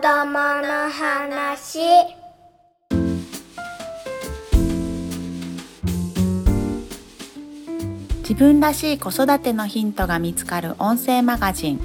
[0.00, 1.80] 供の話。
[8.20, 11.80] 自分らしい子育てのヒントが見つかる音声マガジン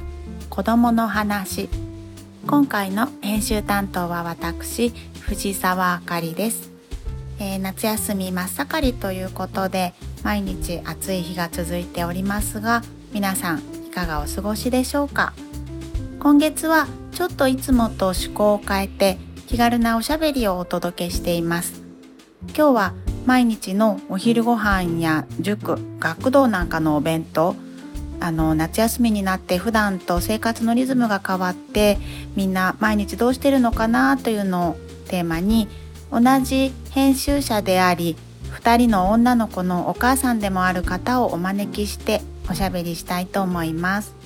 [0.49, 1.67] 子供の話。
[2.47, 6.71] 今回の編集担当は私藤沢あかりです、
[7.39, 9.93] えー夏休み真っ盛りということで
[10.23, 15.33] 毎日暑い日が続いておりますが皆さんいかがお過ごしでしょうか？
[16.21, 16.87] 今月は
[17.17, 19.17] ちょっといつもと趣向を変えて
[19.47, 21.81] 気軽なおしゃべりをお届けしています。
[22.49, 22.93] 今日は
[23.25, 27.55] 毎日のお昼ご飯や塾学童なんかのお弁当
[28.19, 31.97] あの夏休みになって普段と生活のリズムが変わって
[32.35, 35.67] みんな毎日どうしてるのかなというのをテーマに
[36.11, 38.15] 同じ編集者であり
[38.51, 44.16] 2人の女の子のお母さんでもある方をお招きしておしゃべりしたいと思います。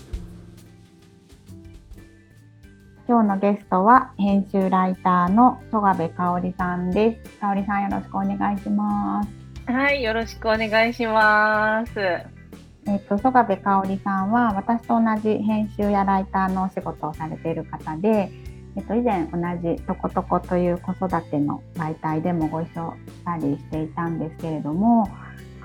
[3.11, 7.39] 今日のゲストは編集ライターの戸部香織さんです。
[7.41, 9.29] 香織さんよろしくお願いします。
[9.69, 11.99] はい、よろしくお願いします。
[11.99, 18.31] えっと、曽我部香織さんは私と同じ編集やライターのお仕事をされている方で、
[18.77, 25.09] えっと、以前同じ「とことこ」という子育ての媒体でもご一緒したりしていたんですけれども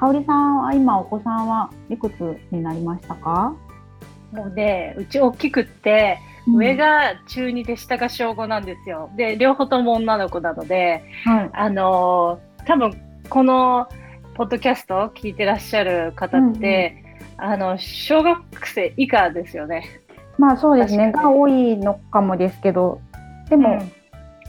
[0.00, 3.54] 香織さんは今お子さんはいくつになりましたか、
[4.32, 9.10] もうね、うち大きくって、上、が中2で下が小5なんですよ。
[9.16, 12.92] で、両方とも女の子なので、はい、あのー多分
[13.28, 13.88] この
[14.34, 17.04] ポッドキャストを聞いてらっしゃる方って、
[17.36, 19.84] あの、小学生以下ですよね。
[20.36, 21.12] まあそうですね。
[21.12, 23.00] が多いのかもですけど
[23.48, 23.92] でも、うん。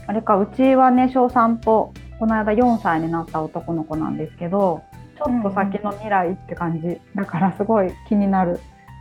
[0.06, 4.82] あれかうちはね小3とこの間4歳になった男の子なんですけど
[5.18, 8.60] ちょっと先の未来って感じ、だからすごい気になる。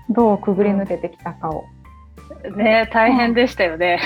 [0.09, 1.66] どうくぐり抜けてきたかを、
[2.55, 3.99] ね、大変でしたよね。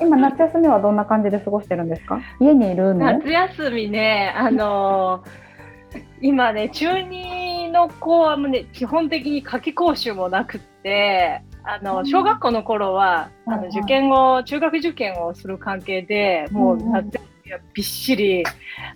[0.00, 2.20] 今夏休みはどんな感じで過ごしてるんですか？
[2.40, 3.12] 家にいるの？
[3.12, 5.44] 夏休みね、あのー
[6.20, 12.06] 今ね、中2の子はもうね、基本的に夏期講習もなくって、あの、うん。
[12.06, 18.42] 小学校の頃は、あの、うんうん受験を、中学受験をする関係で、もううんうん夏休みはびっしり、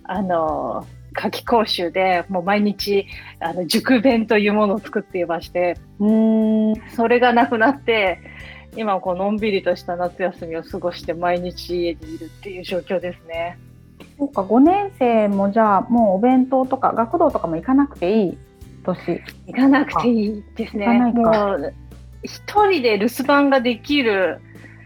[0.03, 3.05] あのー夏期講習で、もう毎日、
[3.39, 8.19] あの、塾弁というものを作っていまして、うーんそれがなくなって、
[8.75, 13.57] 今はこうのんびりとした夏休みを過ごして毎日家にいるっていう状況ですね。
[14.17, 18.37] そうか5年生もじゃあもうお弁当とか学童とかも行かなくていい
[18.83, 19.23] 年？
[19.47, 20.87] 行かなくていいですね。
[21.15, 21.73] もう
[22.21, 24.39] 一人で留守番ができる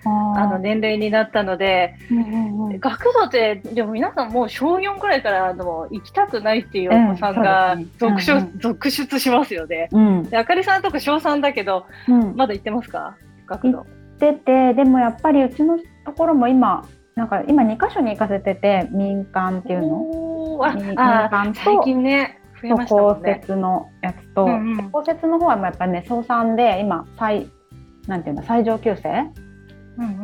[0.05, 2.79] ああの年齢になったので、うんうんうん。
[2.79, 8.51] 学童ってでも皆さんもう小4ぐらいからあの行きたくないっていうお子さんがうん続うですね。
[8.59, 9.89] 続出しますよね。
[9.91, 10.23] うん。
[10.23, 12.35] であかりさんとか小3だけどうん。
[12.35, 13.15] まだ行ってますか？
[13.47, 13.85] 学童。
[14.19, 20.59] 出てでもやっぱりうちのところも今なんか今2カ所に行かせてて民間っていうの？
[20.63, 23.39] ああ間と最近ね増えましたも公んね。
[23.41, 27.49] 設のやつと、うんうん公設の方はやっぱりね小3で今最
[28.07, 29.29] なんていうんだ最上級生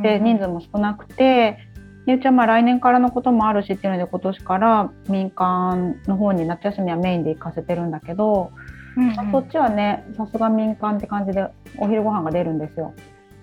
[0.01, 1.57] で人数も少なくて、
[2.05, 8.51] ゆうちゃんまあ来年からのこともあるしっていうので今年から民間の方に夏休みはメインで行かせてるんだけど、
[8.97, 11.47] うんうんまあそっちはねさすが民間って感じで
[11.77, 12.93] お昼ご飯が出るんですよ。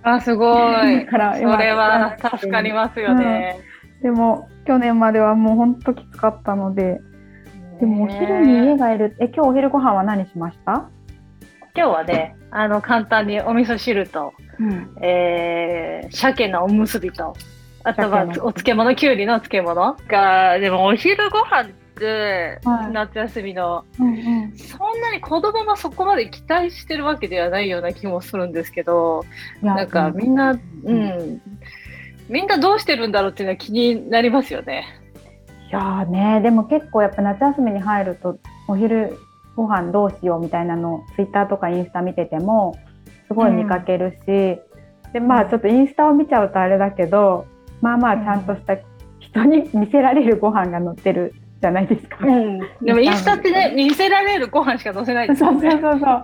[0.03, 1.04] あすごい。
[1.04, 3.56] だ からそれは助かりますよね。
[4.03, 7.00] でも去年まではもうほんときつかったので
[7.81, 10.91] でもお昼に家がいるえ今日お昼ご飯は何しました、
[11.76, 17.37] 今日はね、あの簡単にお味噌汁と、うん、えー、鮭のおむすびと、
[17.84, 22.92] あとはお漬物、きゅうりの漬物が、でもお昼ご飯って、はい。
[22.92, 24.10] 夏休みの、うんう
[24.47, 24.56] ん。
[24.56, 29.25] そんなに子供もそこまで期待してるわけではないような気もするんですけど、
[29.60, 31.43] なんかみんな、ううんん、
[32.31, 34.84] みんなどうしてるんだろうっていうのは気になりますよね。
[35.69, 38.38] いやーねでも結構やっぱ夏休みに入ると
[38.69, 39.19] お昼
[39.56, 42.77] ご飯どうしようみたいなのツイッターとかインスタ見てても
[43.26, 44.61] すごい見かけるし、
[45.12, 47.47] でまあちょっとインスタを見ちゃうとあれだけど
[47.81, 48.76] まあまあちゃんとした
[49.19, 51.35] 人に見せられるご飯が載ってる
[51.66, 52.18] じゃないですか。
[52.24, 55.70] うん、でもインスタってね、見せられるご飯しか載せないですそうよね。
[55.72, 56.22] そうそうそう。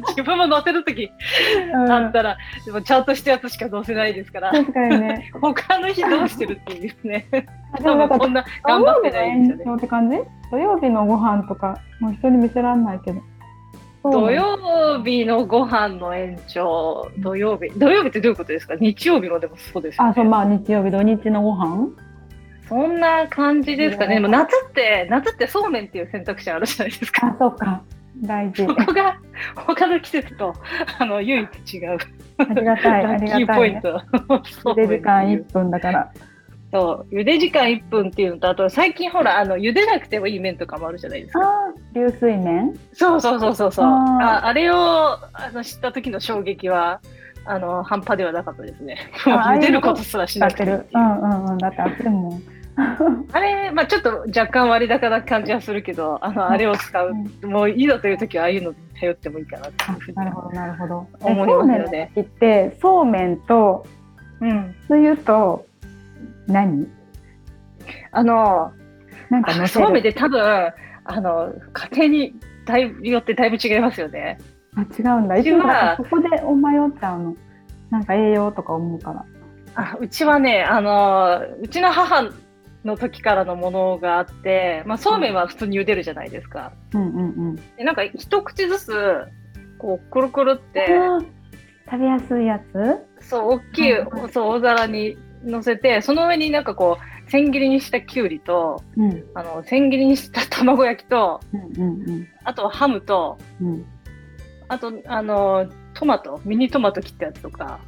[0.16, 1.10] 自分も載せるとき
[1.74, 5.30] うんあったら、でもちゃんとしたやつしか載せないですから、確かにね。
[5.40, 7.26] 他の日どうしてるっていうね、
[7.82, 9.76] 多分こんな頑張ってないですよね。
[9.76, 10.18] って感じ
[10.50, 13.20] 土曜日のご飯とかもう人に見せられないけど。
[14.06, 18.74] 土曜日のご飯の延長、土曜日、土曜日ってどういうことですか？
[18.78, 20.10] 日曜日もでもそうですよね。
[20.10, 21.88] あ、そう、まあ日曜日、土日のご飯
[22.68, 24.14] そんな感じですかね。
[24.14, 27.26] でも夏って、夏ってそうめんっていう選択肢あるじゃないですか。
[27.26, 27.82] あ、そうか。
[28.22, 28.66] 大事。
[28.66, 29.18] ここが
[29.56, 30.54] 他の季節と
[30.98, 31.98] あの唯一違う
[32.38, 34.06] ありがたい、ありキーポインがたいね。
[34.62, 34.70] ト。
[34.70, 36.12] 茹で時間1分だから。
[36.72, 41.40] そう、茹で時間1分っていうのと、あと最近ほら、あの茹でなくてもいい麺とかもあるじゃないですか。
[41.40, 42.78] ああ、流水麺？
[42.92, 43.84] そうそうそうそうそう。
[43.86, 43.92] あー
[44.24, 47.00] ああれをあの知った時の衝撃は、
[47.46, 48.98] あの半端ではなかったですね。
[49.26, 51.58] あ 茹でることすらしなくてうんうんうん。
[51.58, 52.42] だって熱いもん。
[52.76, 57.14] あれ、まあちょっと若干割高な感じはするけど、あのあれを使う、
[57.46, 61.06] もういざという時はああいうのに頼ってもいいかなっていうふうになるほど、なるほど。
[61.22, 62.10] え思いますよね。
[62.14, 63.86] 時って、そうめんと、
[64.40, 64.74] うん。
[64.88, 65.66] つゆと、
[66.46, 66.88] 何？
[68.10, 68.72] あの、
[69.30, 70.12] なんかそうめんる。
[70.12, 70.72] で多分、
[71.04, 71.52] あの、
[71.92, 72.34] 家庭に
[72.66, 74.38] だいぶよってだいぶ違いますよね。
[74.76, 75.36] あ、違うんだ。
[75.36, 77.36] いつそこでお迷っちゃうの。
[77.90, 79.24] なんか栄養とか思うから。
[79.76, 82.22] あうちはね、あの、うちの母
[82.84, 86.72] の時からのものがあって、まあ、そうめんは普通に茹でるじゃないですか。
[86.92, 87.22] うんうんう
[87.52, 87.56] ん。
[87.76, 88.92] でなんか一口ずつ、
[89.78, 90.86] こう、くるくるって、
[91.90, 92.60] 食べやすいや
[93.20, 93.28] つ？
[93.28, 103.86] そう、大きい、はいはいそう、大皿に乗せて、その上になんかこう、千切りにしたきゅうりと、うんあの、千切りにした卵焼きと、うんうんあとはハムと、うんうん。
[104.68, 107.78] あと、あの、トマト、ミニトマト切ったやつとか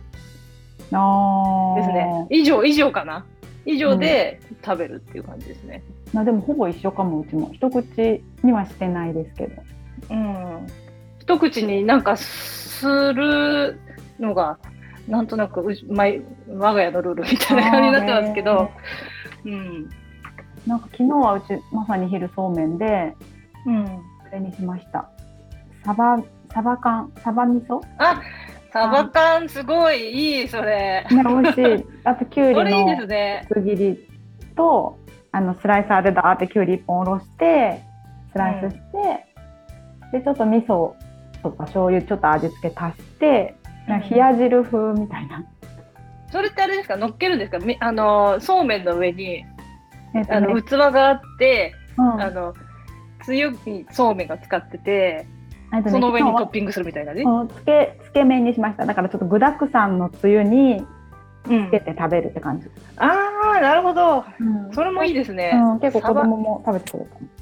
[0.92, 1.80] ああ。
[1.80, 2.26] ですね。
[2.30, 3.26] 以上、以上かな。
[3.66, 5.82] 以上で食べるっていう感じですね。
[6.14, 9.62] まあでもほぼ一緒かもうちも一口にはしてないですけど。
[10.10, 10.66] うん。
[11.18, 13.78] 一口になんかする
[14.20, 14.58] のが、
[15.08, 18.70] なんとなくうち、まい我が家のルールみたいな感じになってますけど、
[19.44, 19.90] うん。
[20.66, 23.14] なんか昨日はうちまさに昼そうめんで
[23.66, 23.84] うん。
[23.84, 23.92] こ
[24.32, 25.10] れにしました。
[25.84, 26.16] サバ
[26.52, 27.80] サバ缶サバ味噌？
[27.98, 28.22] あ、
[28.76, 31.06] サバ缶すごいいい、それ。
[31.10, 31.86] ね美味しい。
[32.04, 32.86] あときゅうりの。
[33.50, 34.06] 薄切り
[34.54, 34.98] と
[35.32, 37.80] あのスライサーでダーってきゅうり一本おろして
[38.32, 38.76] スライスし
[40.12, 40.92] て、でちょっと味噌
[41.42, 43.56] とか醤油ちょっと味付け足して
[43.88, 45.42] なんか冷や汁風みたいな。
[46.30, 46.96] それってあれですか？
[46.96, 47.58] 乗っけるんですか？
[47.58, 49.44] みあの、そうめんの上に、
[50.14, 52.52] えっとねあの、器があって、うんあの、
[53.24, 55.35] つゆにそうめんが使ってて、えっと
[55.72, 57.22] ねその上にトッピングするみたいなね。
[57.22, 60.84] うんつけつけ麺にしましただからちょっと具だくさんのつゆに
[61.48, 62.66] うんつけて食べるって感じ、
[62.96, 63.12] あ
[63.56, 64.24] あ、なるほど。
[64.40, 65.52] うんそれもいいですね。
[65.54, 67.36] うん、結構子供も食べてくれた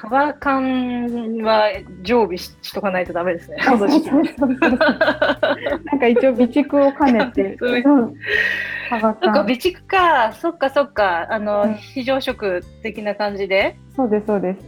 [0.00, 1.70] サバ缶は
[2.02, 3.56] 常備ししとかないとダメですね。
[3.66, 7.58] この時期そうそうそうそうなんか一応備蓄を兼ねて、
[8.88, 10.32] サバ缶備蓄か。
[10.32, 11.26] そっか、そっか。
[11.30, 13.76] あの、うん非常食的な感じで。
[13.96, 14.60] そうですそうです、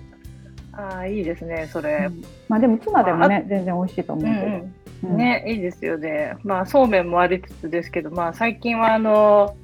[0.72, 2.11] ああ、いいですね、それ。
[2.49, 4.75] まあでもツナでもね全然美味しいと思ううんけど、うん。
[5.12, 5.17] うん。
[5.17, 6.37] ね、いいですよね。
[6.44, 9.56] まあ、そうめんもありつつですけど、まあ、最近はあの、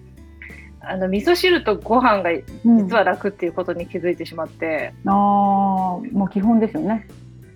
[0.81, 7.07] あの味噌汁とご飯がうん実は楽っていうことに気づいてしまって、あーもう基本ですよね。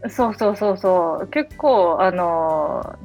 [0.09, 2.99] そうそうそうそう、結構、あの、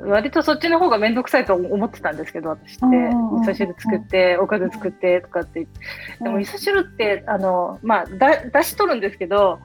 [0.00, 5.60] 割とそっちの方が面倒くさいと思ってたんですけど、私って、うんうんうん味噌汁作って、おかず作ってとかって。
[5.60, 5.80] 言って、
[6.22, 9.60] でもうん味噌汁って、あの、まあ、だ、だし取るんですけど、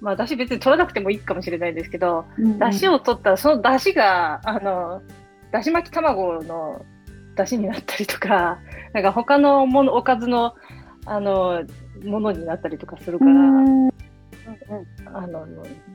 [0.00, 2.26] まあ、だし別に取らなくてもいいかもしれないんですけど、
[2.58, 5.02] だしを取ったら、そのだしが、あの、
[5.50, 6.84] だし巻き卵の
[7.34, 8.58] だしになったりとか、
[8.92, 10.54] なんか他のもの、おかずの、
[11.06, 11.62] あの、
[12.04, 13.32] ものになったりとかするから、
[14.48, 15.46] うんあの、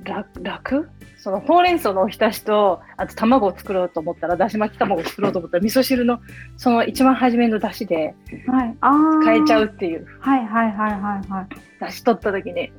[0.04, 0.90] 楽、楽？
[1.18, 6.20] そのほうれん草のおひたしと、あと卵を作ろうと思ったら、だし巻き卵を作ろうと思ったら、 味噌汁の、
[6.58, 11.48] その一番初めのだしで変えちゃうっていう、はいはいはいはいはい。
[11.80, 12.72] だし取った時に。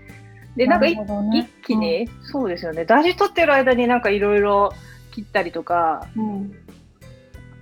[0.57, 0.97] で、なんかね。
[1.35, 4.73] 一気に、そうですよね、だし取ってる間になんかいろいろ
[5.11, 6.52] 切ったりとか、うん。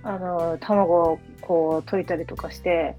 [0.03, 2.97] あの卵をこう溶いたりとかして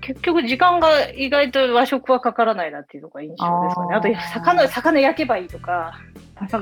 [0.00, 3.94] 結局時間が意外と和食はかからないなっていうのが印象ですかね。
[3.94, 5.98] あと魚魚焼けばいいとか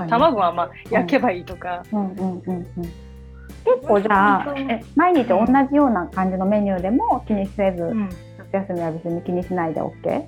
[0.09, 2.67] 卵はまあ焼けばいいとか、うんうんうんうん
[3.65, 8.09] 結構じゃあえ毎日同じような感じのメニューでも気にせず、うん。
[8.53, 10.27] 夏休みは別に気にしないで OK?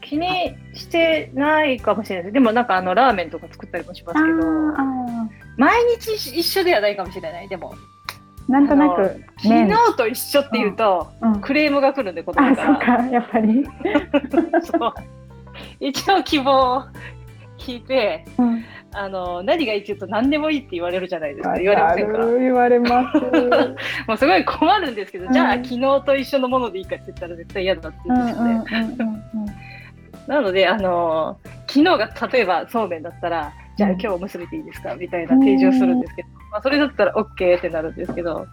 [0.00, 2.32] 気にしてないかもしれないです。
[2.32, 4.48] でもなんかあのラーメンとか作ったりもしますけど。
[4.76, 7.48] あ毎日一緒ではないかもしれない。
[7.48, 8.01] でもー
[8.48, 9.68] なんとなく昨麺。
[9.68, 13.64] 日と一緒っていうと、うん、クレームが来るんで子供あそっからかやっぱり、
[14.62, 14.94] そう。
[15.80, 16.84] 一応希望を
[17.58, 21.54] 聞いてうん、あの何がいいって言うと何でもいいって言われるじゃないですか。
[21.58, 22.26] 言われませんか。
[22.38, 23.18] 言われます。
[24.08, 25.64] もうすごい困るんですけど、じゃあうん。
[25.64, 28.52] 昨日と一緒のものでいいかって言ったら絶対嫌だってうん言うんですよね。
[28.52, 28.64] うんうん。
[28.64, 29.46] うん。
[30.26, 34.94] なのであの昨日が例えばそうめんだったら、じゃあ今日おむすびでいいですか？
[34.94, 38.46] みたいな提示をするんですけど、まあそれだったら OK ってなるんですけど、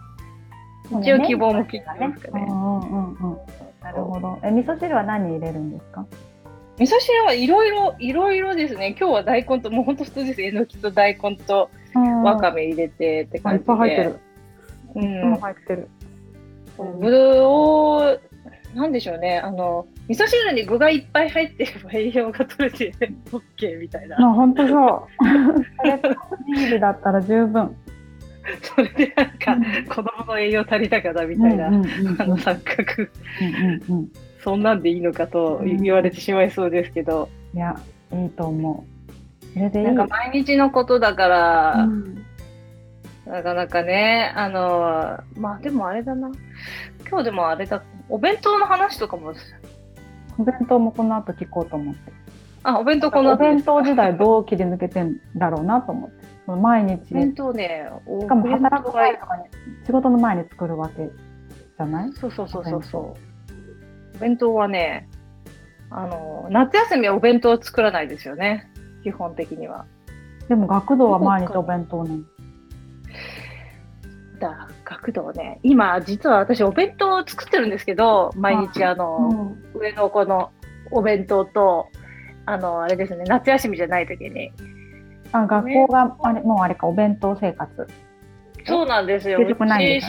[0.90, 2.46] うん一応希望も聞いてますかね。
[2.48, 3.38] うんうんうんうん
[3.80, 6.04] なるほどえ味噌汁は何入れるんですか？
[6.78, 8.96] 味噌汁はいろいろ、いろいろですね。
[8.98, 10.40] 今日は大根と、もう本当普通です。
[10.42, 11.68] えのきと大根と
[12.24, 13.72] わかめ入れてって感じで。
[13.72, 14.18] いっぱい入ってる。
[14.94, 14.98] う
[15.28, 15.36] ん。
[15.36, 15.88] 入ってる。
[16.98, 18.20] ぶどう、
[18.74, 19.38] なんでしょうね。
[19.38, 22.92] あの、味噌汁に具がいっぱい入ってれば栄養が取れて
[23.32, 24.18] OK みたいな。
[24.18, 25.08] まあ、本当そう。
[26.54, 27.76] ビールだったら十分。
[28.62, 33.10] それでなんか、子供の栄養足りたかなみたいな、あの錯覚、
[34.42, 37.28] そんなんでいいのかと言われてしまいそうですけど。
[37.54, 37.78] いや、
[38.12, 39.52] いいと思う。
[39.52, 42.24] それでなんか毎日のことだから、うん、
[43.26, 46.30] なかなかね、あの、まあでもあれだな。
[47.08, 49.32] 今日でもあれだ、お弁当の話とかも。
[50.38, 52.12] お弁当もこの後聞こうと思って。
[52.62, 53.36] あ、お弁当この後。
[53.36, 56.20] お弁当時代どう切り抜けてんだろうなと思って。
[56.46, 57.14] 毎日。
[57.14, 57.88] 弁当ね、
[58.20, 59.44] しかも働く前とかに、
[59.86, 62.12] 仕事の前に作るわけじゃない？
[62.12, 63.02] そうそうそうそうそう。
[64.16, 65.08] お弁当はね、
[65.90, 68.68] あの、夏休みはお弁当を作らないですよね。
[69.04, 69.86] 基本的には。
[70.48, 72.02] でも学童は毎日お弁当
[74.40, 74.46] ね。
[74.46, 75.60] だ学童ね。
[75.62, 80.50] 今実は私お弁当を作ってるんですけど毎日あの、うん、上の子の
[80.90, 81.88] お弁当と
[82.46, 84.52] あのあれですね夏休みじゃない時に。
[85.32, 87.86] あ学校があれもうあれかお弁当生活。
[88.66, 89.38] そうなんですよ。
[89.40, 90.02] 私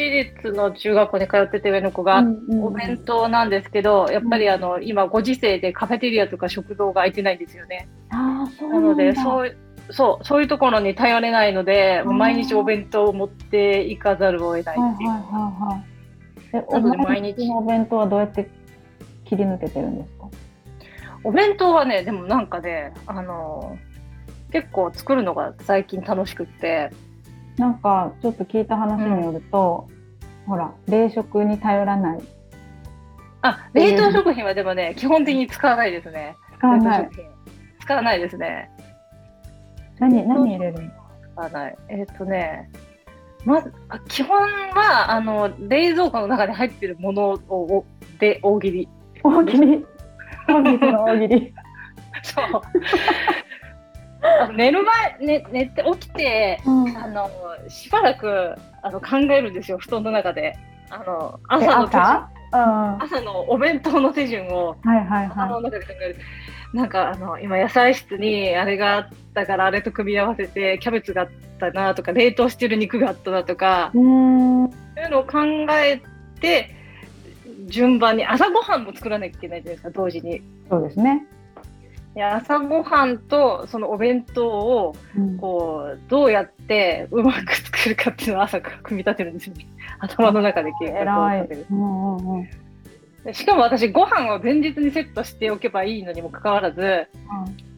[0.00, 2.24] 私立の中学校に通ってて上の子が
[2.62, 7.86] お弁当なんですけど、やっぱりあの今ご時世でカフェテリアとか食堂が空いてないんですよね。
[8.08, 9.56] あそうなのでそう
[9.92, 15.10] そうそういうところに頼れないので、毎日お弁当を持っていかざるを得ないっていう。
[15.10, 15.28] はいは
[16.52, 18.48] いはいはい、毎日のお弁当はどうやって
[19.24, 20.28] 切り抜けてるんですか？
[21.24, 23.78] お弁当はねでもなんかねあの
[24.52, 26.90] 結構作るのが最近楽しくって。
[27.58, 32.20] なんかちょっと聞いた話によると、うん、ほら冷食に頼らない。
[33.42, 36.36] あ冷凍食品はでもね基本的に使わないですね。
[36.56, 37.10] 使わない。
[37.80, 38.70] 使わないですね
[40.00, 40.90] 何何入れるの？
[41.34, 41.78] 使わない。
[41.88, 42.70] えっ、ー、とね
[43.44, 43.72] まず
[44.08, 47.84] 基本はあの冷蔵庫の中に入ってるものを
[48.18, 48.88] で大喜利。
[49.22, 49.84] 大喜利？
[50.48, 51.54] 大喜利の大喜利。
[52.22, 52.60] そう。
[54.54, 57.30] 寝る前、ね、寝て起きて、うん、あの
[57.68, 60.58] しばらくあの考えるんですよ布団の中で。
[60.90, 66.16] あの朝の朝,、うん、朝のお弁当の手順を、はいはいはい、頭の中で考える
[66.72, 75.40] なんかあの今野菜室にあれがあったからあれと組み合わせてキャベツがあったなとか冷凍してる肉があったなとかそういうのを考
[75.72, 76.00] え
[76.40, 76.74] て
[77.66, 80.42] 順番に朝ごはんも作らなきゃいけないじゃないですか同時に。
[80.68, 81.26] そうですね。
[82.16, 84.96] 朝ごはんとそのお弁当を
[85.40, 89.66] こう、どうやってうまく作るかっていうのを朝から組み立てるんですよね。
[90.00, 91.66] 頭の中で計画を立てる。
[91.70, 92.48] うんうんうん
[93.32, 97.06] しかも私ご飯を前日にセットしておけばいいのにもかかわらず、うん、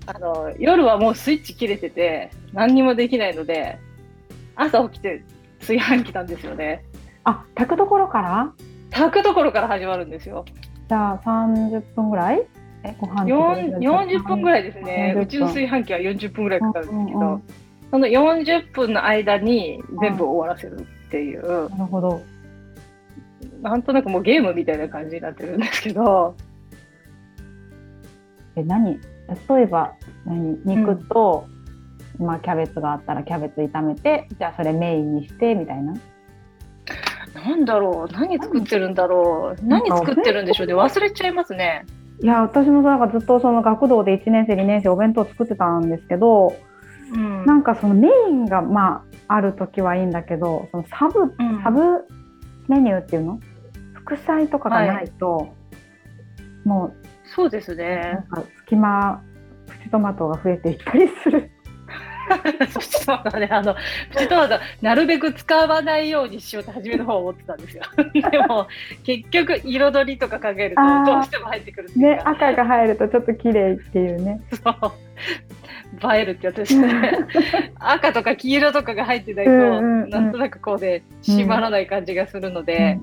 [0.07, 3.79] あの夜はもうスイッチ切れてて何にもできないので
[4.55, 5.25] 朝起きて
[5.61, 6.85] 炊飯器なんですよね。
[7.25, 8.53] あ炊くところから？
[8.91, 10.45] 炊くところから始まるんですよ。
[10.89, 12.43] じゃあ30分ぐらい？
[12.99, 15.17] ご飯40分ぐらいですね。
[15.19, 17.43] うちの炊飯器は40分ぐらいかかるんですけど、うんうん、
[17.91, 22.23] その40分の間に全部終わらせるっていう、なるほど
[23.63, 26.35] なんとなくもうゲームみたいな感じになってるんですけど。
[28.57, 29.01] え、何？
[29.49, 29.95] 例えば
[30.27, 30.59] 何？
[30.65, 31.47] 肉と、
[32.19, 35.95] うん、まあ、キャベツがあったらキャベツ炒めてじゃあそれメインにしてみたいな？
[37.35, 38.13] なんだろう。
[38.13, 39.65] 何作ってるんだろう。
[39.65, 39.89] 何？
[39.89, 40.75] 作ってるんでしょうね。
[40.75, 41.87] 忘れちゃいますね。
[42.21, 46.55] いや私もなんかずっとその学童で1年生2年生お弁当作ってたんですけど、
[47.13, 51.81] うん、なんかそのメインがまあある時はいいんだけどそのサブ、うん、サブ
[52.69, 53.41] メニューっていうの？
[54.17, 56.95] 副菜とかがないと、はい、もう
[57.35, 58.19] そうですね
[58.59, 59.23] 隙間
[59.67, 61.51] プチトマトが増えていったりする。
[62.73, 63.75] プチトマトね、あの、
[64.13, 67.83] プチトマト、なるべく使わないようにしようって初めの方思ってたんですよ。
[68.15, 68.69] でも、
[69.05, 74.41] 結局、彩りとか考えると、どうしても入ってくるね、赤が入るとちょっと綺麗っていうね。
[74.55, 74.93] そう。
[76.01, 77.13] 映えるってやつですね。
[77.79, 79.57] 赤とか黄色とかが入ってないと、う
[80.09, 82.99] なんとなくこうで締まらない感じがするので、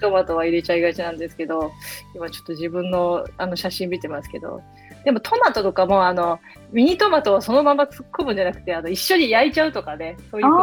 [0.00, 1.72] トマトは入れちゃいがちなんですけど
[2.14, 4.62] 今ちょっと自分のあの写真見てますけど。
[5.04, 6.40] でもトマトとかもあの
[6.72, 10.62] ミニトマトをそのまま突っ込むんじゃなくてあの一緒に焼いちゃうとかねそういうこ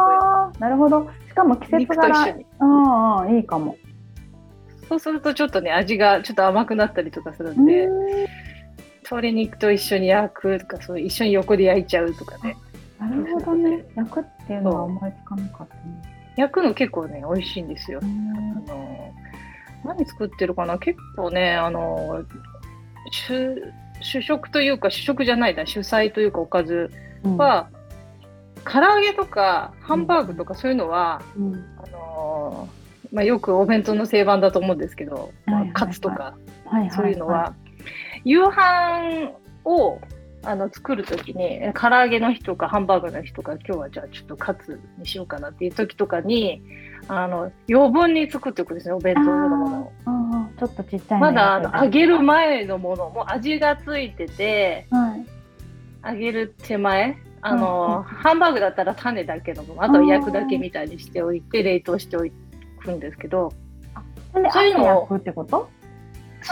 [0.53, 1.07] となるほど。
[1.27, 2.35] しかも季節柄。
[2.59, 3.77] ああいいかも。
[4.89, 7.87] そうするとちょっとね味がちょっと甘くなったりとかするんで。
[9.11, 12.55] 鶏肉と一緒に焼くとかそう一緒に横で焼いちゃうとかね。
[12.99, 13.85] なるほどね。
[13.95, 15.81] 焼くっていうのは思いつかなかったね
[16.37, 17.99] 焼くの結構ね美味しいんですよ。
[18.01, 18.05] あ
[18.71, 19.13] の
[19.83, 20.77] 何作ってるかな？
[20.77, 22.23] 結構ねあの
[23.11, 23.61] 主
[24.01, 26.91] 主食というか主食じゃないな主菜というかおかず
[27.23, 27.69] は、
[28.55, 36.35] うん、唐揚げとかハンバーグとかそういうのは、うん、あのー、まあ、よくお弁当の定番だと思うんですけど、まあ、カツとか、
[36.95, 37.53] そういうのは、
[38.23, 39.31] 夕飯
[39.65, 39.99] を
[40.43, 46.63] あの作るときに唐揚げの日とかハンバーグの日とか今日はじゃあちょっとカツにしようかなっていう時とかに
[47.07, 49.91] あの余分に作っておくんですねお弁当のものを。
[50.57, 55.17] ちょっとちっちゃいまだあの揚げる前のものも味がついてて、は
[56.11, 62.21] い、揚げる手前あの、うん、ハンバーグだったら種だけのものあとは焼くだけみたいにしておいて冷凍してお
[62.83, 63.51] くんですけど。
[64.33, 65.69] そういうのを焼くってこと？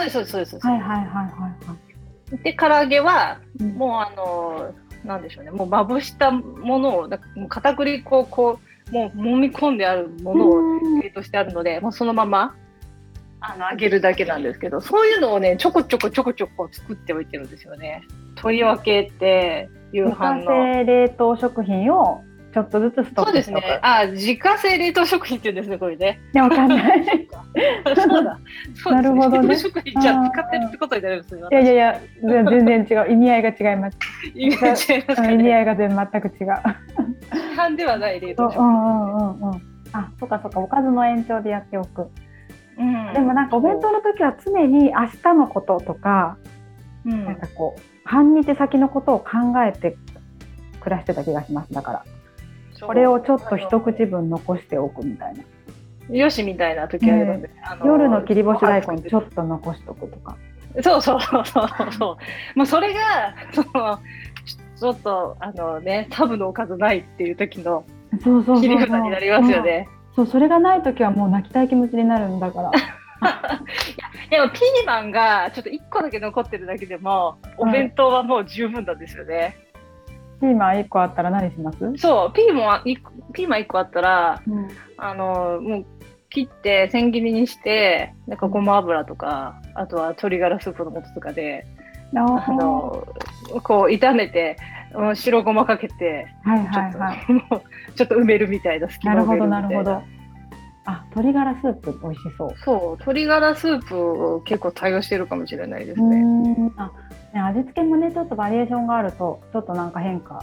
[0.08, 0.66] そうですそうですそうです。
[0.66, 1.24] はいはいはいはい
[1.66, 1.76] は
[2.32, 2.38] い。
[2.44, 3.40] で唐揚げは
[3.76, 7.10] もうあの、うん、なんでしょうねもうまぶしたものを
[7.48, 12.54] 片栗粉をこうもう揉み込んであるものを冷凍してあるので、うん、もうそのまま
[13.40, 18.02] あの揚げるだけなんですけどそういうのをねちょこちょこちょこちょこ作っておいてるんですよね。
[18.36, 20.84] とりわけって夕飯の。
[20.84, 23.80] 冷凍食品をちょっとずつストックそうですね。
[23.82, 26.20] あ、自家製冷凍食品って言うんですね、これね。
[26.34, 27.28] いや、わかんない。
[27.96, 28.38] そうだ。
[28.90, 29.56] なるほどね。
[29.56, 31.48] 食品じゃ使ってるってことになるんですよ。
[31.50, 32.00] いやいやいや、
[32.44, 33.12] 全然違う。
[33.12, 33.98] 意味合いが違います。
[34.34, 36.34] 意味合い違います、ね、意味合いが全全く違う。
[36.36, 38.62] 市販ではない冷凍食品。
[38.62, 39.62] うんうんうんうん。
[39.92, 40.60] あ、そうかそうか。
[40.60, 42.10] おかずの延長でやっておく。
[42.78, 46.38] うん、でもなんかお弁当の時は常に明日のこととか、
[47.04, 49.28] うん、なんかこう半日先のことを考
[49.62, 49.96] えて
[50.80, 52.04] 暮らしてた気がしますだから。
[52.86, 55.44] これをちょっと一口分残しておくみたいな。
[56.16, 60.36] よしみたいな時あるので、あの夜の切り干し大根ちょっと残しとくとか。
[60.82, 62.18] そうそうそうそうそ
[62.54, 62.58] う。
[62.58, 63.00] もうそれが
[63.52, 63.98] その
[64.78, 67.84] ちょっとあのねタブのおかずないっていう時の
[68.18, 69.88] 切り札になりますよね。
[70.16, 72.70] そうそれがない時はもう泣きたい気持ちになるんだから。
[73.20, 79.56] いやでもピーマンがちょっと1個だけ残ってるだけでもお弁当はもう十分なんですよね。
[80.40, 81.78] ピーマン1個あったら何します？
[81.98, 85.86] そうピーマンピーマン1個あったら、うん、あのもう
[86.30, 91.66] 切って千切りにしてなんかごま油とかあとは鶏ガラスープの素とかで
[92.14, 92.18] あ
[92.52, 93.06] の
[93.62, 94.56] こう炒めて
[95.14, 97.26] 白ごまかけて、はいはいはい、
[97.94, 99.20] ちょっと埋めるみたいな隙間な。
[99.20, 100.02] るほどなるほど。
[100.86, 102.54] あ鶏ガラスープ美味しそう。
[102.64, 106.72] そう鶏ガラスープ結構対応してるかもしれないですね。
[106.76, 106.90] あ
[107.32, 110.42] ね、味付けもねちょっとバリエーションがあるとちょっとなんか変化。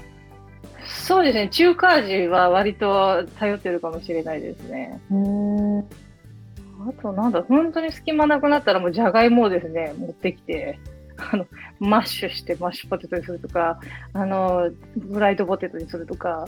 [0.86, 1.50] そうですね。
[1.50, 5.00] 中華味は割と頼ってるかもしれないですね。
[5.12, 10.80] うんあとなんだ本当に隙間なくなったらもうじゃがいもをですね持ってきて
[11.18, 11.48] あの
[11.80, 13.80] マッシュしてマッシュポテトにするとか
[14.14, 14.70] あの
[15.12, 16.48] フライドポテトにするとか。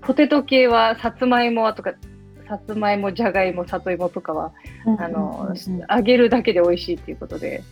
[0.00, 1.92] ポテト系はさつまいもとか
[2.48, 4.52] さつまいもじゃがいも里芋とかは、
[4.98, 5.54] あの
[5.90, 7.62] 揚げるだけで美味しいっていうことで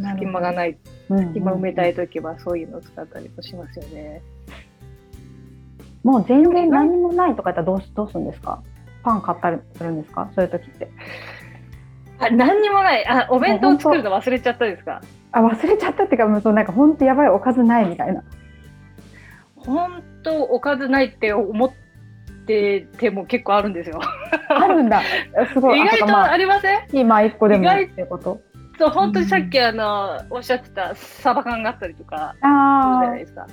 [0.00, 4.22] 隙間がない、隙間埋めたい時はそういうのを使ったりもしますよね。
[6.04, 8.62] もう全然何もないとかったらどうどうするんですか？
[9.02, 10.30] パン買ったりするんですか？
[10.34, 10.88] そういう時って。
[12.20, 15.02] あ何にもないあお弁当作るの忘れちゃったですか？
[15.32, 18.22] あ忘れちゃったっていうかもうそうなんか本当やばいおかずないみたいな。
[19.56, 21.70] 本当おかずないって思っ
[22.46, 24.00] てても結構あるんですよ。
[24.48, 25.02] あるんだ。
[25.52, 25.80] すごい。
[25.80, 26.78] 意外とありません？
[26.92, 28.40] 今一個でもってこと？
[28.78, 33.46] そう本当にさっき、あのおっしゃってたサバ缶があったりとかじゃないですか。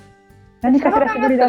[0.62, 1.48] 何かしら絞り出す。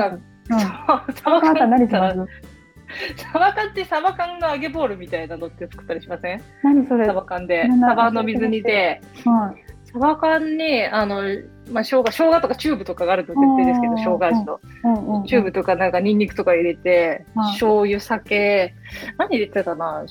[0.50, 6.42] うん、サバ缶サバ缶ってサバ缶の揚げボールみたいなのって作ったりしません？
[6.64, 7.06] 何それ？
[7.06, 7.68] サバ缶で。
[7.82, 11.24] サバの水煮で、はい、サバ缶にあの、
[11.70, 18.74] まあ、生姜生姜とかチューブとかがあると絶対ですけど生姜味の、うんうん、チューブとかなんかニンニクとか入れて、うん、醤油酒。
[19.18, 20.06] 何入れてたかな？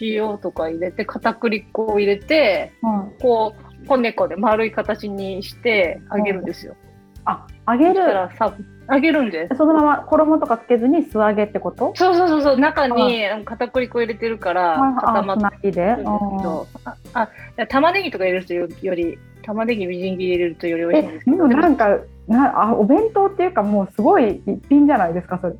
[0.00, 6.76] 塩とか入れて片栗粉を入れて、うん、こうこねこで丸い形にして揚げるんですよ。
[6.82, 6.88] うん、
[7.24, 8.00] あ揚げる。
[8.36, 8.54] さ
[8.90, 9.56] 揚げるんです。
[9.56, 11.92] そのまま衣とかつけずに素揚げってこと？
[11.94, 21.48] そうそうそうそう中に片栗粉入れてるから固まってるんですけどああ玉ねぎとか入れるとより玉ねぎみじん切り入れるとより美味しいんですけど。
[21.48, 25.54] なんかなあお弁当っていうかもうすごい一品じゃないですかそれ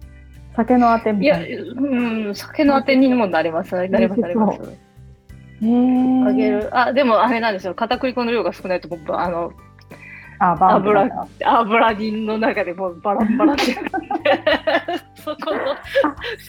[0.58, 1.46] 酒のあてみたいな。
[1.46, 3.76] いや、うん、酒のあてにもなります。
[3.76, 4.60] なります、なります。
[5.62, 6.68] あげる。
[6.76, 7.74] あ、でもあれなんですよ。
[7.74, 8.88] 片栗粉の量が少ないと、
[9.20, 9.52] あの、
[10.40, 11.08] あ油
[11.44, 13.74] 油煮の中でもバラバラって
[15.16, 15.58] そこの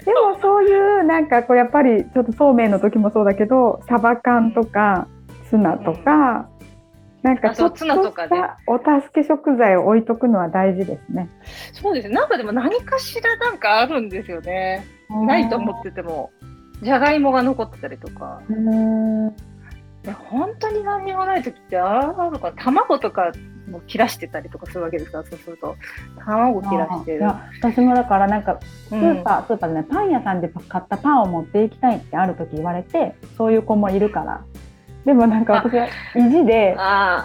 [0.06, 5.08] でもそういうなんかこうやっぱりちょっとそうめんの時もそうだけどサバ缶とか
[5.50, 6.48] ツナとか、
[7.22, 11.30] なんかちょっとしたお助け食材を置いとくのは大事ですね。
[11.74, 12.16] そうですね。
[12.16, 14.86] なんかでも何かしらなんかあるんですよね。
[15.10, 16.32] ないと思ってても、
[16.82, 18.42] じゃがいもが残ってたりとか。
[20.04, 22.54] や本当に何にもない時ってああるか。
[22.56, 23.32] 卵とか
[23.70, 25.76] も切らしてたりとかするわけですからそうすると。
[26.18, 27.26] 卵切らしてる。
[27.62, 34.44] 私もだからなんかスーパー、うん、スーパーでねパン屋さんで買ったパンを持っていきたいってある時言われてそういう子もいるから
[35.06, 36.76] でもなんか私は意地で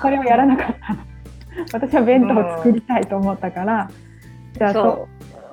[0.01, 1.01] それをやらなかったの。
[1.73, 3.89] 私は弁当を作りたいと思ったから、
[4.53, 5.09] うん、じゃあそ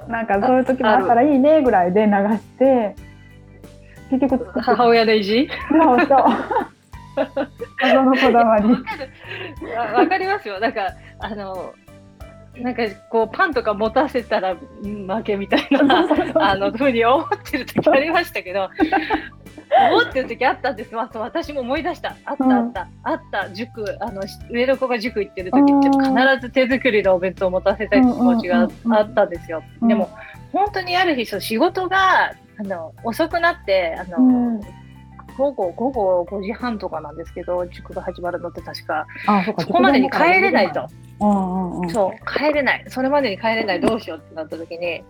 [0.08, 0.12] う。
[0.12, 2.96] なんかそういう時もあったらいいねぐらいで流して
[4.10, 5.50] 結局作って母親の意地？
[5.70, 6.26] そうそう。
[7.82, 8.70] 謎のこだわり。
[9.96, 10.60] わかりますよ。
[10.60, 10.88] なんか、
[11.20, 11.74] あの、
[12.58, 16.06] なんかこうパンとか持たせたら負けみたいな
[16.36, 18.70] あのふうに思ってる時ありましたけど
[19.90, 22.16] 思ってる時あったんです、まあ、私も思い出した。
[22.26, 23.50] あったあった、うん、あった。
[23.52, 30.10] 塾あの上の子が塾行ってる時必ず手作りのお弁当を持たせたい気持ちがあったんですよ、でも
[30.52, 34.62] 本当にある日仕事があの遅くなってあの、うん。
[35.38, 40.88] 午後、午後5時半とかなんですけど、塾が始まるのって確か、あそそこまでに帰れないと。
[41.92, 42.86] そう、帰れない。
[42.88, 45.04] それまでに帰れない、どうしようってなった時に、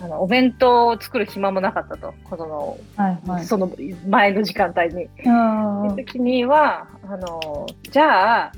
[0.00, 3.70] あのお弁当を作る暇もなかったと、その,、はいはい、その
[4.08, 5.08] 前の時間帯に。
[5.22, 8.52] そ時にはあの、じゃあ、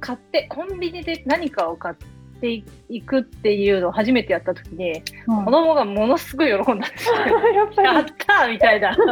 [0.00, 2.06] 買って、コンビニで何かを買って、
[2.40, 7.14] ていくっていうのを初めてやった時に、うん、子供がものすごい喜んだんですよ。
[7.84, 8.96] やったみたいな。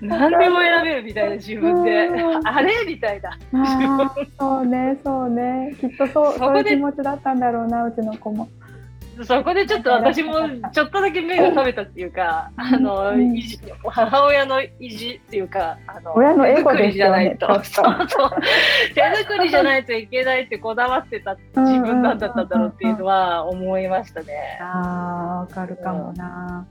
[0.00, 2.08] 何でも選べるみたいな自分で、
[2.44, 3.36] あれみたいな。
[4.38, 8.48] そうねそうねきっとそうそういう気持ちだったんだろうなうちの子も。
[9.24, 10.34] そこでちょっと私も
[10.72, 17.36] ちょっとだけ目が覚めたっていうか、あの、意地母親の意地っていうか、あの親のエゴですよね。
[17.38, 17.46] 手
[19.24, 24.58] 作りじゃないといけないってこだわってた自分なんだったんだろうっていうのは思いましたね。
[24.60, 26.66] ああ、わかるかもな。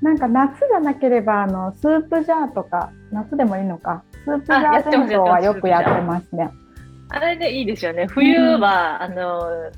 [0.00, 6.50] なんか夏がなければあのスープジャーとか夏でもいいのかスープジャー弁当はよくやってますね。
[7.08, 8.06] あれでいいですよね。
[8.06, 9.70] 冬は、あの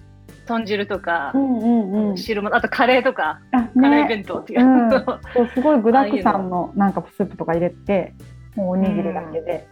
[0.46, 4.90] 豚汁とか、うんうんうん、汁物あとカレーとか、ね、カレー弁当っていう、うん、
[5.34, 8.14] そうすごい具だくさんのなんかスープとか入れて
[8.56, 9.66] もうおにぎりだけで、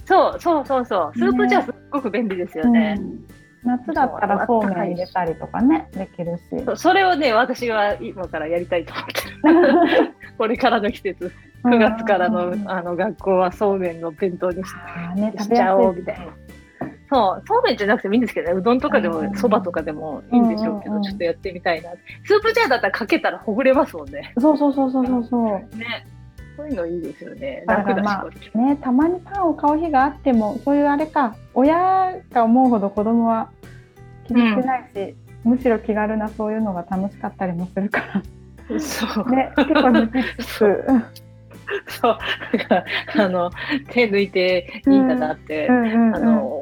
[0.00, 1.18] うん、そうそうそうそう。
[1.18, 3.00] スープじゃすっごく便利ですよね、
[3.64, 6.42] 夏だったらそうめん入れたりとかねできるし。
[6.76, 10.14] それをね私は今からやりたいと思ってる。
[10.38, 11.32] これからの季節。
[11.64, 14.74] 9月からの,、あの学校はそうめんの弁当にし,、
[15.16, 16.26] ね、しちゃおうみたいな。
[17.08, 21.90] そう、そうめんじゃなくてもいいんですけどね、うどんとかでも、そばとかでもいいんでしょうけど、ちょっとやってみたいな。
[22.24, 24.32] スープジャーだったらかけたらほぐれますもんね。
[24.38, 25.76] そうそうそうそうそう。
[25.76, 26.06] ね。
[26.56, 27.64] そういうのいいですよね。
[27.66, 33.50] 楽だし、まあ、ね、たまにパンを買う日があっても、そういうあれか、親が思うほど子供は
[34.26, 35.14] 気にしてないし、
[35.44, 38.80] うん、むしろ気軽なそういうのが楽しかったりもするから。
[38.80, 39.30] そう。
[39.30, 40.84] ね、結構抜きつつ。
[41.88, 42.18] そう、
[43.18, 43.50] あの
[43.90, 46.55] 手抜いていいんだなって、あの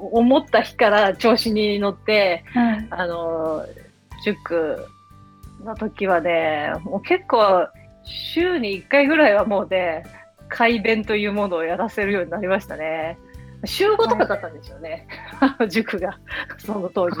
[0.00, 3.66] 思った日から調子に乗って、うん、あの
[4.24, 4.86] 塾
[5.64, 7.68] の時はねもう結構
[8.04, 10.04] 週に1回ぐらいはもうね
[10.48, 13.18] 改弁というものをやらせるようになりましたね。
[13.66, 15.06] 週5とかだったんですよね、
[15.40, 16.18] はい、塾が
[16.58, 17.20] その当時。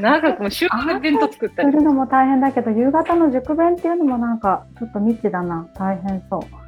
[0.00, 6.59] 長くも週5弁当作ったりするのも大変だけど夕方の塾弁っていうのもなんかちょっと未知だな大変そう。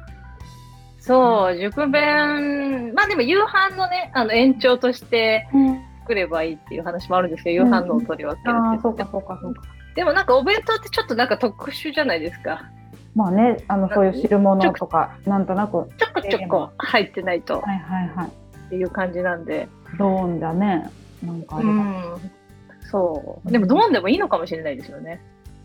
[1.05, 5.49] そう、塾弁、まあでも夕飯のね、あの延長として
[5.99, 9.63] 作ればいいっていう話もあるんですけど、夕飯のを取り分けるって、そうかそうかそうか。
[9.95, 12.63] でもなんかお弁当ってちょっとなんか特殊じゃないですか。
[13.15, 15.89] まあね、あのそういう汁物とか、なんとなく。
[15.97, 17.59] ちょこちょこ入ってないと。
[17.59, 18.27] はいはいはい。
[18.27, 19.67] っていう感じなんで。
[19.99, 20.89] ドーンだね。
[21.21, 22.31] なんかあれうん。
[22.89, 23.51] そう。
[23.51, 25.21] でもドーンでもいいのかもしれないですよね。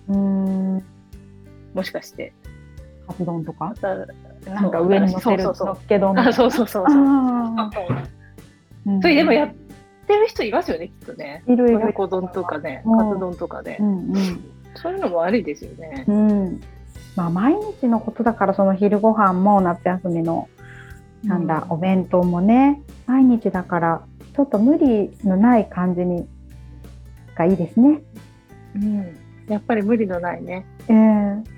[0.08, 0.84] うん。
[1.74, 2.32] もしかして。
[3.06, 3.72] カツ丼とか？
[4.48, 5.54] なんか上に乗せるのっ
[5.88, 6.86] け丼そうそうそうそう。
[9.02, 9.54] それでもやっ
[10.06, 11.42] てる人いますよね、きっとね。
[11.46, 11.92] いるいる。
[11.92, 13.78] 子丼とかね、カツ丼とかね。
[14.74, 16.04] そういうのもありですよね。
[16.06, 16.60] うん。
[17.16, 20.48] まあ、毎日のことだから、その昼ご飯も夏休みの、
[21.24, 24.02] なんだ、お弁当もね、毎日だから、
[24.36, 26.28] ちょっと無理のない感じに、
[27.34, 28.00] がいいですね。
[28.76, 29.16] うん。
[29.48, 30.64] やっぱり無理のないね。
[30.88, 31.57] ええー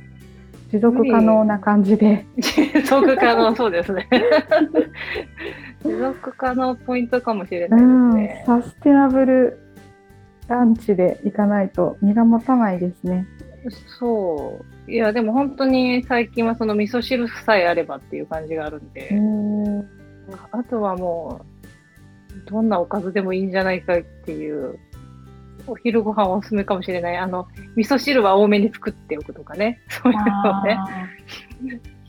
[0.71, 2.25] 持続可能な感じで。
[2.41, 4.09] 持続可能、そうですね。
[5.85, 8.45] 持続可能ポイントかもしれないですね。
[8.47, 9.59] サステナブル
[10.47, 13.27] ランチで行かないと身が持たないですね。
[13.99, 14.91] そう。
[14.91, 19.81] いや、でも本当に最近はその味噌汁さえあればっていう感じがあるんで、ん
[20.53, 21.41] あとはも
[22.47, 24.79] う、どんなおかずでもいいんじゃないかっていう
[25.71, 27.17] お昼ご飯おすすめかもしれない。
[27.17, 29.81] あの、味噌汁は多めに作っておくとかね。
[29.89, 30.79] そういうのをね。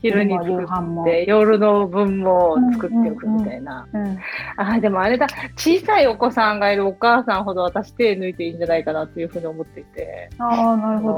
[0.02, 4.00] 昼に作って夜の分も作っておくみたいな、うん。
[4.00, 4.10] うん。
[4.10, 4.18] うん、
[4.56, 5.28] あでもあれだ。
[5.54, 10.28] 小さいお子さんがいるお母さんほど私手抜いていいんじゃないかなっていうふうに思っていて。
[10.38, 11.08] あなるほ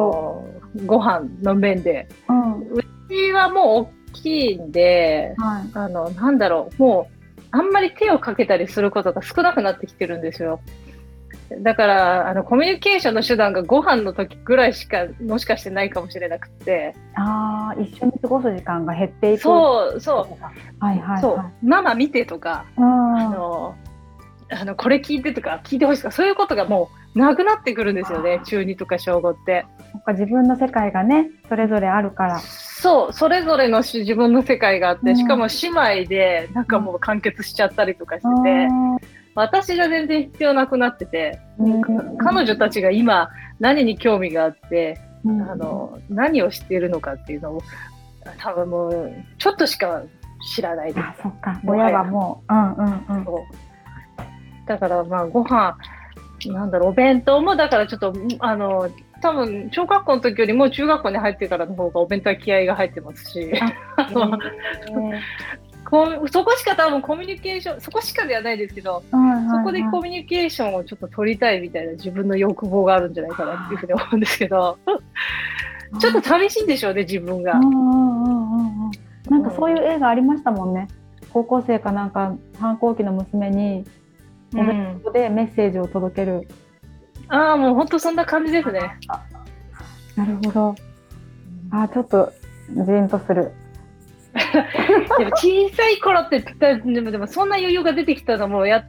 [0.76, 0.84] ど。
[0.84, 6.82] ご飯の面で、うん、うちはもう大きいんで、はい、あのなんだろう。
[6.82, 7.14] もう
[7.52, 10.60] あんまり手をかけたりすることが少なくなってきてるんですよ。
[11.60, 16.94] だから、あの、コミュニケーションの手段がご飯の時ぐらいしか、もしかしてないかもしれなくて。
[17.14, 19.42] ああ、一緒に過ごす時間が減っていく。
[19.42, 20.42] そう、そう。
[20.84, 21.66] はいはい、はい、そう。
[21.66, 23.74] ママ見てとか、あの、
[24.50, 26.26] あの、これ聞いてとか、聞いてほしいとか、そう。
[26.26, 26.34] いう。
[26.34, 27.18] ことがもう。
[27.18, 29.52] なくなってくるんですよね、中2とか小5って。
[29.52, 29.64] や
[29.98, 32.40] っぱ自分の世界がね、それぞれあるから。
[32.40, 35.68] そう、それぞれの自分の世界があって、しかも姉
[36.02, 36.98] 妹で、なんかもう。
[36.98, 38.68] 完結しちゃったりとかしてて、
[39.34, 41.82] 私が全然必要なくなってて、うん、
[42.18, 47.62] 彼女たちが今何に興味があって、うん、あの何を知っているのかっていうのを
[48.38, 50.02] 多分もうちょっとしか
[50.54, 50.94] 知らない。
[50.94, 51.04] です。
[51.04, 51.60] あそっか。
[51.64, 53.24] 親はもう、うんうんうん、
[54.66, 55.76] だからまあご飯
[56.46, 58.90] なんだろうお弁当もだからちょっとあの
[59.22, 63.50] 多分小学校の時よりも中学校に入ってからの方がお弁当は気合が入ってますし、
[65.84, 74.78] こそこしか多分コミュニケーションそこしかではないですけど、はいはいはい、そこでコミュニケーションをちょっと取りたいみたいな自分の欲望があるんじゃないかなっていうふうに思うんですけど
[76.00, 77.54] ちょっと寂しいんでしょうね自分が。
[79.30, 80.88] なんかそういう映画ありましたもんね。
[81.32, 83.84] 高校生かなんか反抗期の娘に
[84.54, 86.48] お弁当でメッセージを届ける。
[87.30, 88.98] うん、ああもう本当そんな感じですね。
[90.16, 90.74] なるほど。
[91.70, 92.32] あちょっと
[92.70, 93.52] ジーンとする。
[95.18, 98.84] でも小さい頃ってでもでもそんな余裕が出てきたのもやっ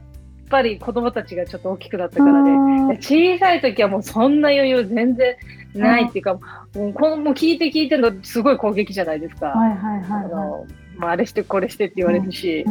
[0.50, 2.50] ぱり子供たちがちょっと大きくなったからで、
[2.96, 5.36] 小さい時はもうそんな余裕全然
[5.74, 6.40] ないっていうか、も
[6.88, 9.46] うこのもう聞いて聞いてるのすごい攻撃じゃないですか。
[9.46, 10.66] はいはいはい、はい、あの
[10.98, 12.64] まあ、あれしてこれしてって言われるし、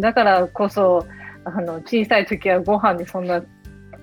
[0.00, 1.06] だからこそ
[1.44, 3.42] あの小さい時はご飯にそんな、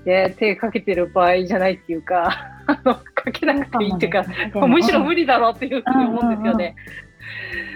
[0.06, 2.56] ね、手かけてる場合じゃないっていうか。
[2.70, 4.26] あ のかけなくていいっていうか、
[4.68, 6.76] むしろ無理だろうっていうふうに思うんですよね。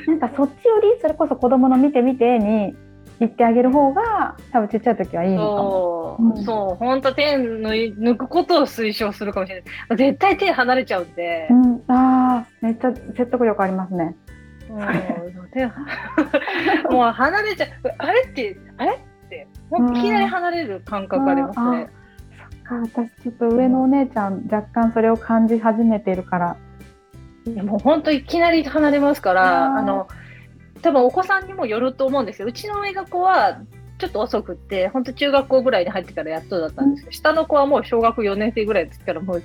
[0.08, 2.76] なんかそっちよりそれこそ子供の見て見てに
[3.20, 6.18] 言ってあげる方が多分ちっちゃい時はいいのかも。
[6.20, 9.98] そう、うん、そう本当手抜くことを推奨するかもしれない。
[9.98, 11.48] 絶対手離れちゃうんで。
[11.50, 14.16] うん、ああ、めっちゃ説得力ありますね。
[14.70, 14.78] うん、
[16.94, 17.70] もう離れちゃう。
[17.98, 18.98] あれってあれっ
[19.30, 21.88] てもういきなり離れる感覚ありますね。
[22.72, 26.58] うん、私ちょっと上のお姉ちゃん若干それを感じ始めているから。
[27.64, 30.08] もう本当いきなり離れますから、あの、
[30.82, 32.48] 多分お子さんにもよると思うんですよ。
[32.48, 33.62] うちの上の子は
[33.98, 39.44] ちょっと遅くって、本当中学校ぐらいに入ってからやっとだったんですけど、下の子はもう小学4年生ぐらいですから、もう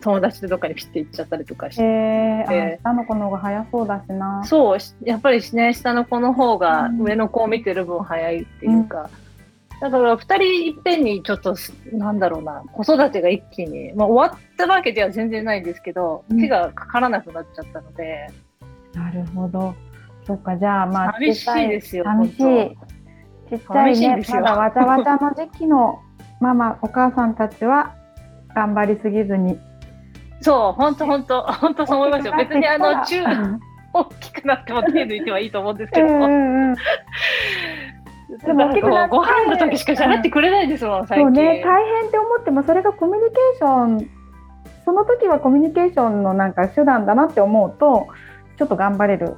[0.00, 1.82] 友達とどっかにピッて行っちゃったりとかして。
[1.82, 4.44] えー、下の子の方が早そうだしな。
[4.44, 9.25] そう、やっぱりね、下の子の方が上の子を見てる分早いっていうか、うん
[9.80, 11.54] だから2人いっぺんにちょっと
[11.92, 18.26] なんだろうな子育てが一気に、まあ、終わったわけでは全然ないんですけど、うん、手がかからなくなっちゃったので。
[18.94, 19.74] なるほど。
[20.26, 22.04] そうかじゃあまあ寂しいですよ。
[22.04, 22.36] 寂しい。
[23.48, 26.00] ちっちゃいねまだわちゃわちゃの時期の
[26.40, 27.94] ママお母さんたちは
[28.54, 29.58] 頑張りすぎずに。
[30.40, 32.34] そう本当本当本当そう思いますよ。
[32.36, 33.22] 別にあの中
[33.92, 36.06] 大きくなっても手抜いてはいいと思うんですけど。
[36.06, 36.76] うんうん
[38.44, 41.26] でも大きくなってご飯の時しか喋ってくれないですもん、最近。
[41.26, 44.10] そうね、大変って思ってもそれがコミュニケーション
[44.84, 48.06] その時はコミュニケーションのなんか手段だなって思うと
[48.56, 49.34] ちょっと頑張れる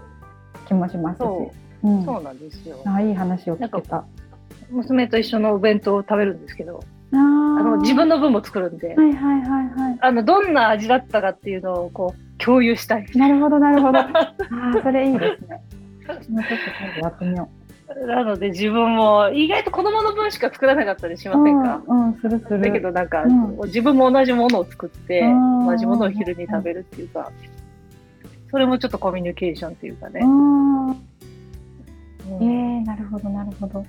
[0.67, 1.19] 気もしますし。
[1.21, 2.77] そう,、ん、そうなんですよ。
[2.85, 4.05] あいい話を聞けた。
[4.71, 6.81] 娘と一緒のお弁当を食べるんですけど。
[7.11, 13.07] あの自分の分も作るんで、はいはいはいはい、あのどんな味だったかっていうのをこう共有したい。
[13.15, 13.99] なるほどなるほど。
[14.05, 14.35] あ
[14.83, 15.63] それいいですね。
[16.07, 17.58] ちょっとやってみよう。
[18.07, 27.33] なので自分も意外と子供の分しか作らなかったりしませんか、うん、うん、するするだけどなんか、うん、自分も同じものを作って同じものを昼に食べるっていうか、
[28.51, 30.21] それもちょっとコミュニケーションっていうかね。
[30.23, 33.85] うんえー、なるほどなるほど。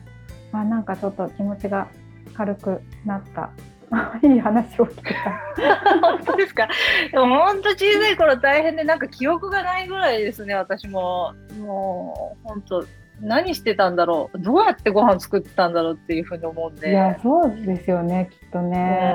[0.52, 1.88] まあなんかちょっと気持ちが
[2.34, 3.50] 軽くなった。
[4.22, 5.42] いい話を聞けた。
[6.00, 6.68] 本当ですか？
[7.12, 10.54] でも本当小さい頃大変でなんか記憶がないぐらいですね。
[10.54, 12.86] 私ももう本当
[13.22, 14.40] 何してたんだろう？
[14.40, 16.92] どうやってご飯作ってたんだろうっていうふうに思うんで。
[16.92, 19.14] いやそうですよねきっとね。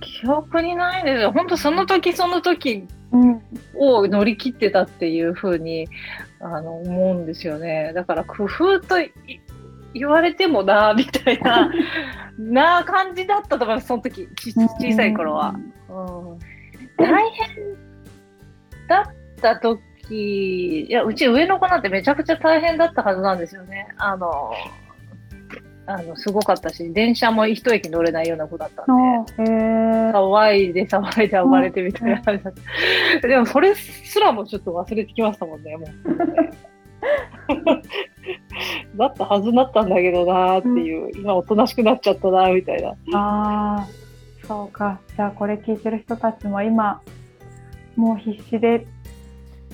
[0.00, 1.32] 記憶にないですよ。
[1.32, 2.86] 本当その時その時
[3.74, 5.88] を乗り切ってたっていうふうに
[6.40, 7.92] あの思うんですよね。
[7.94, 8.96] だから工夫と
[9.94, 11.70] 言われてもなみたいな
[12.38, 14.28] な感じだったと思いますその時。
[14.36, 15.54] 小さい頃は、
[15.88, 15.92] う
[16.34, 16.38] ん、
[16.96, 17.48] 大変
[18.88, 23.88] だった時期、いや、うち上の子なんてめちゃくちゃ大変だったはずなんですよね。
[23.98, 24.52] あの、
[25.86, 28.86] あのすごかったし、電車も一駅乗れないような子だったん
[29.24, 32.54] で、騒いで騒いで暴れてみたいな感じだっ
[33.22, 33.28] た。
[33.28, 35.88] でもそれすらもちょっと忘れてきましたもんね、もう。
[38.98, 42.90] だったはずだったんだけどなっていう、うん、今おとなしくなっちゃったなみたいな。
[43.18, 43.86] ああ、
[44.46, 45.00] そうか。
[45.16, 47.00] じゃあこれ聞いてる人たちも今、
[47.96, 48.86] もう必死で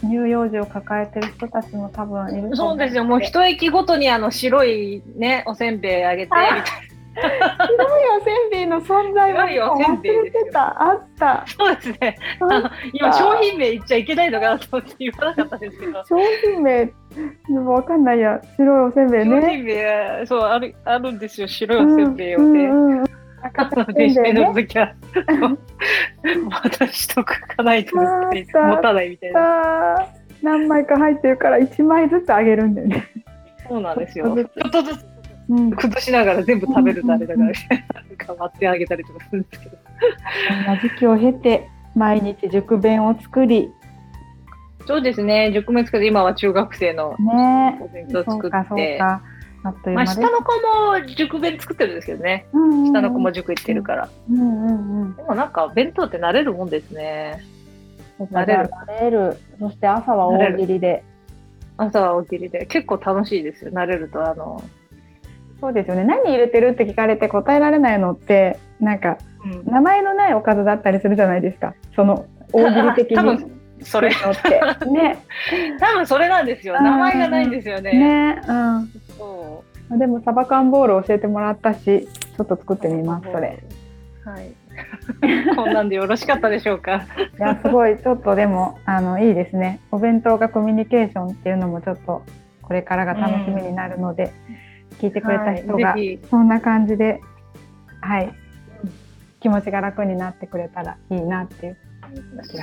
[0.05, 6.65] 乳幼児を抱えてる人たちも多分いるそうですよ、もう一駅ごとにあの白いね、おせんべいあげてみたいな。
[7.15, 10.83] 白いおせんべいの存在は忘れてた。
[10.83, 11.45] あった。
[11.47, 12.19] そうですね。
[12.41, 16.05] あの今商品名言っちゃいけないのかなと思って言わなかったですけど。
[16.05, 16.93] 商品名で
[17.51, 18.41] もわかんないや。
[18.57, 19.41] 白いおせんべいね。
[19.41, 21.47] 商品名そうあるあるんですよ。
[21.47, 22.65] 白いおせんべいをね。
[22.65, 23.24] うんうんうん
[23.95, 24.95] 電車に乗るときは、
[26.63, 28.03] 渡しとくかないと持
[28.83, 30.07] たないみたいな。
[30.43, 33.07] 何枚か入ってるから1枚ずつあげるんだよね。
[33.69, 34.35] そうなんですよ。
[34.37, 35.07] ちょっとずつ
[35.77, 37.55] 崩しながら全部食べるとあれだから、なん
[38.39, 39.77] 割ってあげたりとかするんですけど。
[40.49, 43.71] そんな時期を経て、毎日熟弁を作り、
[44.87, 47.15] そうですね、熟弁作って、今は中学生の
[47.81, 48.99] お弁当作って。
[49.65, 52.79] まあ、下の子も塾弁作ってるんですけどね、うんうん。
[52.81, 57.43] うん、下の子も塾行ってるから、うんうんうん、でもなんか弁当って慣れるもんですね。
[58.19, 58.69] 慣れる。
[58.69, 59.39] 慣れる。
[59.59, 61.03] そして朝は大喜利で。
[61.79, 62.67] 朝は大喜利で。
[62.67, 64.63] 結構楽しいですよ慣れるとあの。
[65.61, 66.05] そうですよね。
[66.05, 71.75] 何入れてるって聞かれて答えられないのってなんか、うん、名前のないおかずだったりするじゃないですか。
[71.97, 73.17] その大喜利的に。
[73.17, 73.51] 多分
[73.83, 74.09] それ。
[74.09, 74.15] ね、
[75.81, 76.81] 多分それなんですよ。
[76.81, 77.93] 名前がないんですよね。
[77.93, 78.89] ね、うん。
[79.19, 79.99] そう。
[79.99, 83.31] でもサバ缶ボール教えてもらったし、ちょっと作ってみます。
[83.31, 83.63] それ。
[84.25, 84.53] はい。
[85.55, 87.07] こんなんでよろしかったでしょうか？
[87.39, 89.81] いや、すごい、ちょっとでも、あの、いいですね。
[89.93, 92.23] お弁当がコミュニケーションっていうのも、ちょっと。
[92.63, 94.33] これからが楽しみになるので。
[94.91, 95.95] うん、聞いてくれた人が、
[96.31, 97.21] そんな感じで。
[98.01, 98.33] はい。
[99.41, 101.77] 気持ちが楽になってくれたらいいなっていう。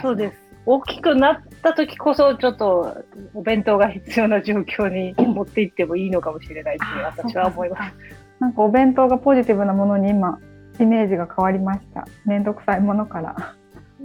[0.01, 0.50] そうです。
[0.65, 7.95] 大きくなった時こそちょっとお弁当が必要な状況に持っていってもいいのかもしれないって私は思います。
[8.39, 10.39] なんかお弁当がポジティブなものに今
[10.79, 12.07] イメージが変わりました。
[12.25, 13.55] めんどくさいものから。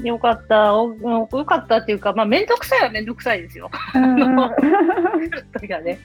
[0.03, 0.75] よかった。
[0.75, 3.71] およかったっていうか、まあ、めんどくさいはめんどくさいですよ。
[3.95, 5.99] うん、 ね、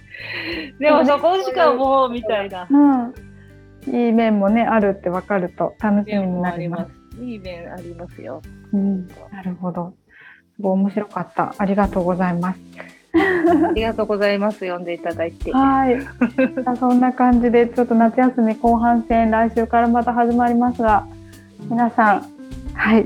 [0.79, 3.13] でもそこしかもうみたいな、うん。
[3.87, 6.91] いい面もね、あるって分かると楽しみになります。
[7.21, 8.41] いい面ありますよ。
[8.71, 9.93] うん、なるほど。
[10.59, 11.53] ご面白かった。
[11.57, 12.59] ありがとうございます。
[13.13, 14.59] ありがとうございます。
[14.59, 15.51] 読んでいただいて。
[15.51, 15.99] はい。
[16.79, 21.05] そんな感じで、ちょっと夏休み後半戦、来週からまた始まりますが。
[21.69, 22.25] 皆さん、
[22.73, 23.05] はい。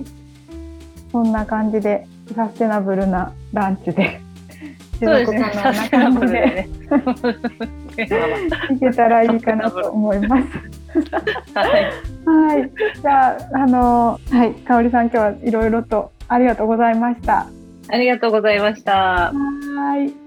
[1.12, 2.06] そんな感じで、
[2.36, 4.22] サステナブルなランチで。
[5.00, 5.52] そうですね。
[5.54, 6.70] サステナブルで、ね。
[8.76, 10.44] いけたらいいかなと思います。
[11.54, 12.58] はい。
[12.58, 12.72] はい。
[13.02, 17.48] じゃあ、あの、はい、かおりさん、今日はいろいろとありがとうございました。
[17.88, 19.32] ありがとうございました。
[19.32, 20.25] はい。